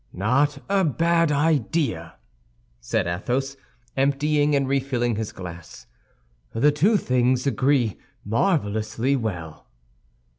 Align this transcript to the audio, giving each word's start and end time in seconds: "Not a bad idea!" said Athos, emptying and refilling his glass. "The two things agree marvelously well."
"Not 0.13 0.57
a 0.67 0.83
bad 0.83 1.31
idea!" 1.31 2.15
said 2.79 3.05
Athos, 3.05 3.55
emptying 3.95 4.55
and 4.55 4.67
refilling 4.67 5.15
his 5.15 5.31
glass. 5.31 5.85
"The 6.53 6.71
two 6.71 6.97
things 6.97 7.45
agree 7.45 7.99
marvelously 8.25 9.15
well." 9.15 9.67